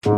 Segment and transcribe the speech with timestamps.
[0.00, 0.10] 新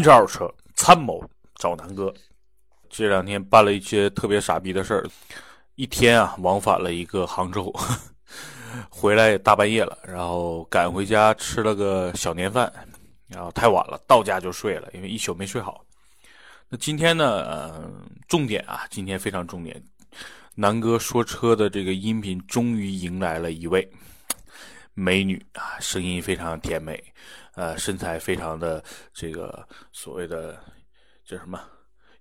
[0.00, 1.20] 车二手车参谋
[1.56, 2.14] 找南哥。
[2.88, 5.04] 这两天办了一些特别傻逼的事儿，
[5.74, 7.74] 一天啊往返了一个杭州，
[8.88, 12.72] 回来大半夜了，然后赶回家吃了个小年饭，
[13.26, 15.84] 然后太晚了，到家就睡了，因为一宿没睡好。
[16.68, 17.90] 那今天呢，呃，
[18.28, 19.82] 重点啊，今天非常重点，
[20.58, 23.86] 南哥说车的这个音频终于迎来了一位
[24.94, 26.98] 美女啊，声音非常甜美，
[27.54, 30.58] 呃，身材非常的这个所谓的
[31.26, 31.60] 叫什么？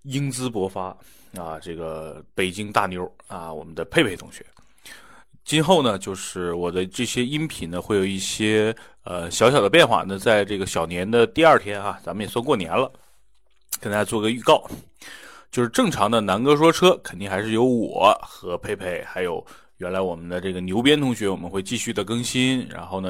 [0.02, 0.88] 英姿勃发
[1.38, 4.46] 啊，这个北京大妞啊，我们的佩佩同学。
[5.46, 10.04] 今后呢，就是我的这些音频呢，会有一些呃小小的变化。
[10.06, 12.92] 那在这个小年的第二天啊，咱们也算过年了，
[13.80, 14.70] 跟大家做个预告，
[15.56, 19.42] 就是正常的南哥说车，肯定还是由我和佩佩，还有
[19.78, 22.68] 原来我们的这个牛鞭同学，我们会继续的更新。
[22.68, 23.10] 然后呢，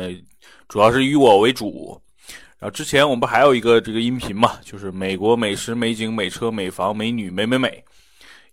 [0.67, 1.99] 主要是以我为主。
[2.59, 7.83] 然后之前我们不还有一个这个音频嘛，就是美国美食美景美车美房美女美美美。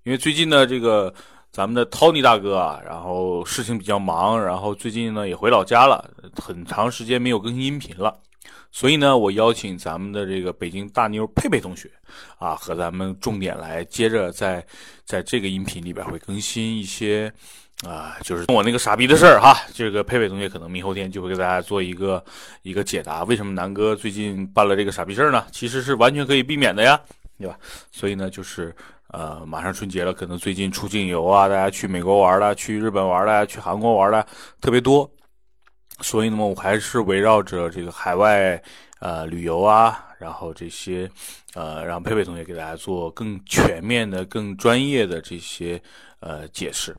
[0.04, 1.12] 因为最近呢，这个
[1.50, 8.18] 咱们的 Tony 大哥啊，然后事情比较忙，然后最近呢也回老家了，很长时间没有更新音频了。
[8.72, 11.88] 所以呢，我邀请咱们的这个北京大妞佩佩同学
[12.38, 14.66] 啊，和咱们重点来接着在
[15.04, 17.32] 在这个音频里边会更新一些。
[17.84, 22.24] 啊，就是我那个傻逼的事儿哈，这个佩佩同学可能明后天就会给大家做一个
[22.62, 23.24] 一个解答。
[23.24, 25.44] 为什么南哥最近办了这个傻逼事儿呢？
[25.50, 27.00] 其实是完全可以避免的呀，
[27.40, 27.58] 对吧？
[27.90, 28.72] 所以呢，就是
[29.08, 34.24] 呃，马上春节了，可能最近出境游啊，大家去美国玩了，去日本玩了，去韩国玩了
[34.60, 35.10] 特别多。
[36.02, 38.60] 所以呢，我还是围绕着这个海外
[38.98, 41.10] 呃旅游啊，然后这些
[41.54, 45.80] 呃，让佩佩同学给大家做更全面的、更专业的这些
[46.20, 46.94] 呃解释。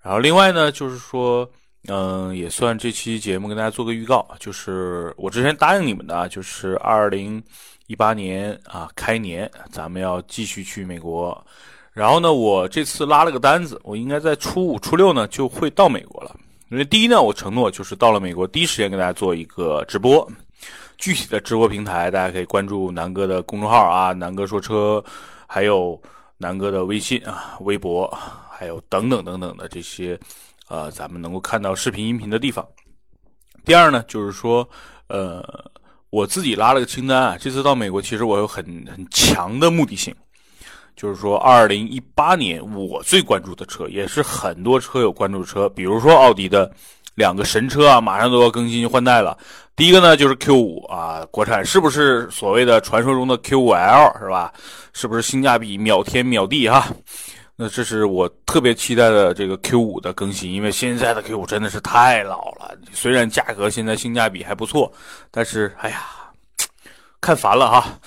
[0.00, 1.48] 然后另外呢，就是说，
[1.88, 7.42] 嗯，也算这期节目跟大家做个预告，就是我之前答应你们的，就是二零
[7.88, 11.44] 一八年啊开年，咱们要继续去美国。
[11.92, 16.36] 然后呢，我这次拉了个单子，我应该在初五、初六呢就会到美国了。
[16.68, 20.26] 因为第一呢，我承诺就是到了美国第一时间给大家做一个直播，
[20.98, 25.04] 具体的直播平台大家可以关注南哥的公众号啊，南哥说车，
[25.46, 26.00] 还有
[26.38, 28.12] 南哥的微信啊、微博。
[28.58, 30.18] 还有等等等等的这些，
[30.68, 32.66] 呃，咱们能够看到视频、音频的地方。
[33.66, 34.66] 第二呢，就是说，
[35.08, 35.44] 呃，
[36.08, 37.36] 我自己拉了个清单啊。
[37.38, 40.16] 这次到美国，其实我有很很强的目的性，
[40.96, 46.72] 就是说，二零一八年我最关注的车，也是很多车友关注的车，比如说奥迪的
[47.14, 49.36] 两个神车啊，马上都要更新换代了。
[49.76, 54.50] 第一个呢，就是 Q 五啊，国产是不是所谓的传说中的 Q 五 L 是吧？
[54.94, 56.88] 是不是性价比秒天秒地哈？
[57.56, 62.74] 那这是我特别期待的这个 Q 五的更新，因为现在的 Q 五真的是太老了。
[62.92, 64.90] 虽然价格现在性价比还不错，
[65.30, 66.06] 但是哎呀，
[67.20, 67.98] 看烦了哈。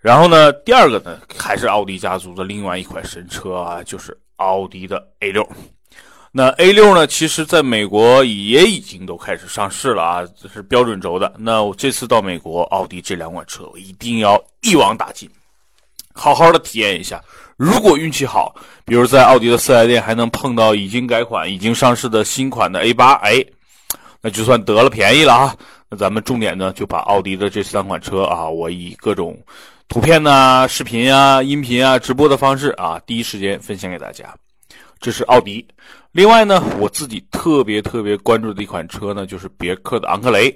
[0.00, 5.46] 然后呢，第二个呢，还是奥迪家族的另外一款神车啊，就是奥迪的 A 六。
[6.30, 11.32] 那 A 六呢，其实在美国也已经都开始上市了啊，这是标准轴的。
[11.38, 15.28] 那我这次到美国，奥迪这两款车我一定要一网打尽。
[16.12, 17.22] 好好的体验一下，
[17.56, 18.54] 如果运气好，
[18.84, 23.44] 比如在奥迪的四 S 店还能碰到已经改款、已经上市的新款的 A 八，哎，
[24.20, 25.56] 那就算得了便宜了啊！
[25.88, 29.38] 那咱们重点呢，就把奥迪的这三款车啊，我以各种
[29.88, 34.34] 图片呐、视频啊、音频啊、直播的方式啊，第一时间分享给大家。
[35.00, 35.66] 这是奥迪。
[36.12, 40.54] 另外呢，我自己特别特别关注的一款车呢，就是别克的昂克雷。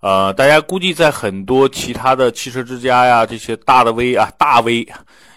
[0.00, 4.84] 呃，大家估计在很多其他的汽车之家呀，这些大的 V 啊，大 V，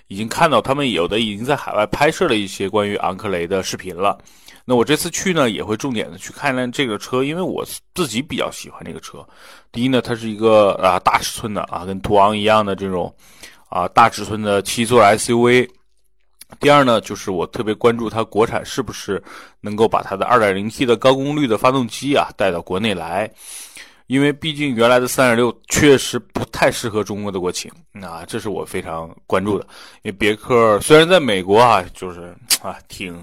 [0.07, 4.17] 已经看到他们有的已经在海外拍摄了一些关于昂克雷的视频了。
[4.69, 7.65] 那我这次去呢，也会重点的去看看这个车，因为我
[7.95, 9.27] 自己比较喜欢这个车。
[9.71, 13.11] 第一呢，它是一个啊大尺寸的啊，跟途昂一样的这种
[13.69, 15.67] 啊大尺寸的七座 SUV。
[16.59, 19.19] 第二呢，就是我特别关注它国产是不是
[19.59, 23.27] 能够把它的 2.0T 的高功率的发动机啊带到国内来。
[24.05, 27.71] 因为毕竟原来的三点六确实不太适合中国的国情，
[28.03, 29.65] 啊，这是我非常关注的。
[30.03, 33.19] 因为别克虽然在美国啊，就是啊挺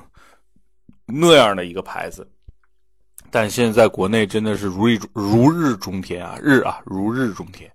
[1.06, 2.28] 那样的一个牌子，
[3.30, 7.70] 但现在在国内真的是如日如日中天啊，日啊如日中天。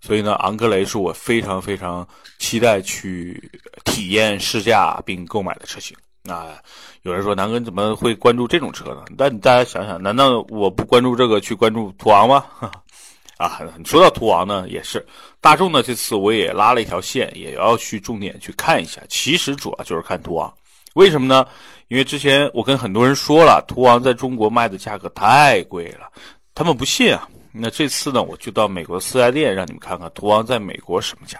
[0.00, 2.06] 所以呢，昂克雷是我非常非常
[2.38, 3.50] 期待去
[3.84, 5.96] 体验试驾并购买的车型。
[6.28, 6.56] 啊，
[7.02, 9.04] 有人说南哥怎么会关注这种车呢？
[9.16, 12.44] 但大家想想，难道我不关注这个去关注途昂吗？
[13.38, 15.04] 啊，说到途昂呢，也是
[15.40, 15.82] 大众呢。
[15.82, 19.00] 这次我也拉了一条线，也要去重点去看一下。
[19.08, 20.52] 其实主要就是看途昂，
[20.94, 21.46] 为什么呢？
[21.88, 26.10] 因为之前我跟很多人说了，途昂在中国卖的价格太贵了，
[26.54, 27.28] 他们不信啊。
[27.52, 31.38] 那这次呢，我就到美国四 S 店，让你们看看途昂在美国什么价。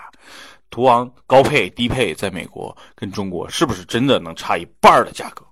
[0.70, 5.44] 途昂高配、低配在美国跟中国是不是真的能差一半的价格？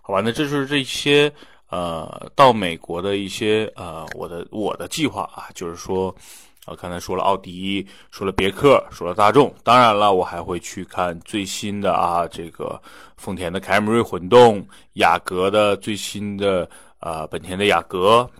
[0.00, 1.32] 好吧，那这就是这些
[1.68, 6.14] 呃到美国的一些呃我的我的计划啊，就是说。
[6.66, 12.80] 啊，刚才说了奥迪，说了别克，说了大众，当然了，我还会去看最新的啊，这个
[13.16, 16.68] 丰田的凯美瑞混动，雅阁的最新的
[16.98, 18.30] 啊，本田的雅阁，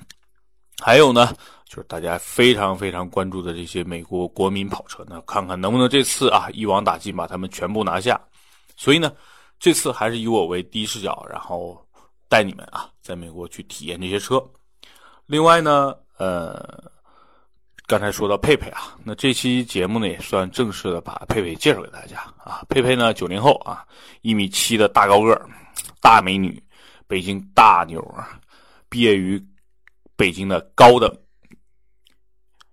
[0.82, 1.34] 还有呢，
[1.64, 8.20] 就是大家非常非常关注的这些美国国民跑车，那看看能不能这次啊一网打尽，把他们全部拿下。
[8.76, 9.10] 所以呢，
[9.58, 11.82] 这次还是以我为第一视角，然后
[12.28, 14.46] 带你们啊，在美国去体验这些车。
[15.24, 16.90] 另外呢，呃。
[17.90, 22.64] 刚才说到佩佩啊，那这期节目呢也算正式的把佩佩介绍给大家啊。
[22.68, 23.84] 佩佩呢九零后啊，
[24.22, 25.44] 一米七的大高个儿，
[26.00, 26.62] 大美女，
[27.08, 28.38] 北京大妞啊，
[28.88, 29.44] 毕业于
[30.14, 31.12] 北京的高等，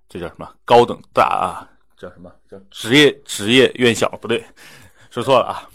[0.08, 0.54] 这叫什么？
[0.64, 1.66] 高等大啊？
[1.98, 4.08] 叫什么叫职业职业院校？
[4.22, 4.46] 不对，
[5.10, 5.68] 说错了啊。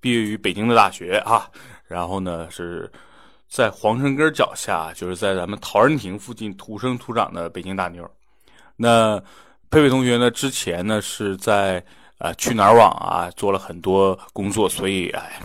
[0.00, 1.46] 毕业于北京的大学啊，
[1.86, 2.90] 然后呢是
[3.50, 8.10] 在皇城根脚下，就是在咱们陶然亭附近土生土长的北京大妞。
[8.80, 9.20] 那
[9.70, 10.30] 佩佩同学呢？
[10.30, 11.84] 之前呢是在
[12.18, 15.42] 啊去哪儿网啊做了很多工作，所以哎，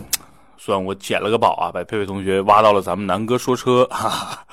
[0.56, 3.86] 算我捡了个宝啊，把佩佩同学挖到了咱们南哥说车。
[3.92, 4.46] 哈哈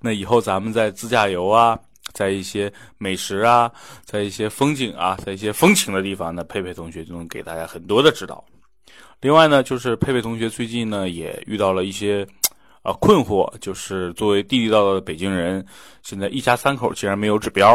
[0.00, 1.78] 那以后咱们在自驾游啊，
[2.12, 3.70] 在一些美食啊，
[4.04, 8.44] 在一些风景啊，在一些风情的地方呢，佩佩同学就能给大家很多的指导。
[9.20, 12.26] 另外呢，就是佩佩同学最近呢也遇到了一些
[12.82, 15.64] 啊困惑，就是作为地地道道的北京人，
[16.02, 17.74] 现在一家三口竟然没有指标。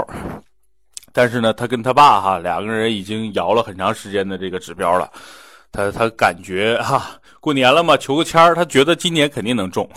[1.19, 5.11] 但是呢，他跟他爸哈两个人已经摇了很长时间的这个指标了，
[5.69, 7.11] 他他感觉哈
[7.41, 9.89] 过年了嘛，求个签儿，他觉得今年肯定能中，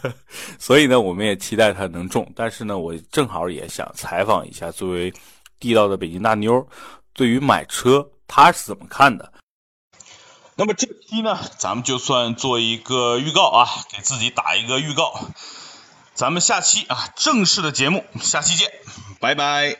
[0.58, 2.26] 所以呢，我们也期待他能中。
[2.34, 5.12] 但是呢，我正好也想采访一下，作为
[5.58, 6.66] 地道的北京大妞，
[7.12, 9.30] 对于买车他是怎么看的？
[10.56, 15.28] 那么这期呢，咱们就算做一个预告啊，给自己打一个预告，
[16.14, 18.72] 咱们下期啊正式的节目，下期见，
[19.20, 19.76] 拜拜。